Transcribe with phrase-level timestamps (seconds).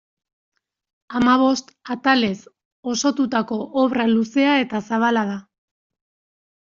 [1.17, 2.33] Hamabost atalez
[2.93, 5.41] osotutako obra luzea eta zabala da.